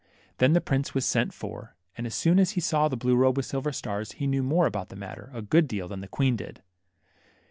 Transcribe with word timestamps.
Then 0.39 0.53
the 0.53 0.61
prince 0.61 0.95
was 0.95 1.05
sent 1.05 1.31
for; 1.31 1.75
and 1.95 2.07
as 2.07 2.15
soon 2.15 2.39
as 2.39 2.53
he 2.53 2.59
saw 2.59 2.87
the 2.87 2.97
blue 2.97 3.15
robe 3.15 3.37
with 3.37 3.45
silver 3.45 3.71
stars, 3.71 4.13
he 4.13 4.25
knew 4.25 4.41
more 4.41 4.65
about 4.65 4.89
the 4.89 4.95
matter, 4.95 5.29
a 5.31 5.43
good 5.43 5.67
deal, 5.67 5.87
than 5.87 6.01
the 6.01 6.07
queen 6.07 6.35
did. 6.35 6.63